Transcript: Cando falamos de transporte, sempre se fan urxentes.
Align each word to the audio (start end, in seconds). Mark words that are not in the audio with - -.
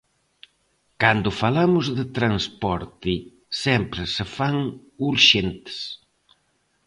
Cando 1.01 1.29
falamos 1.41 1.85
de 1.97 2.05
transporte, 2.17 3.13
sempre 3.63 4.01
se 4.15 4.25
fan 4.35 4.57
urxentes. 5.09 5.77